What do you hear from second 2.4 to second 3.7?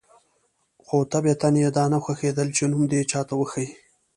چې نوم دې چاته وښيي.